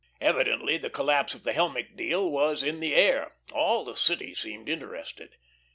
Evidently 0.19 0.79
the 0.79 0.89
collapse 0.89 1.35
of 1.35 1.43
the 1.43 1.53
Helmick 1.53 1.95
deal 1.95 2.27
was 2.31 2.63
in 2.63 2.79
the 2.79 2.95
air. 2.95 3.35
All 3.51 3.85
the 3.85 3.95
city 3.95 4.33
seemed 4.33 4.67
interested. 4.67 5.35